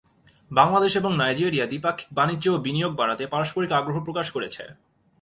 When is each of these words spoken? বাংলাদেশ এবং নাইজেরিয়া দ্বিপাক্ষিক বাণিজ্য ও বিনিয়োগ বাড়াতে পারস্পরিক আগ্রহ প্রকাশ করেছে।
বাংলাদেশ 0.51 0.91
এবং 0.95 1.11
নাইজেরিয়া 1.15 1.65
দ্বিপাক্ষিক 1.67 2.09
বাণিজ্য 2.13 2.45
ও 2.51 2.57
বিনিয়োগ 2.57 2.93
বাড়াতে 2.95 3.23
পারস্পরিক 3.27 3.71
আগ্রহ 3.71 3.97
প্রকাশ 4.03 4.27
করেছে। 4.31 4.63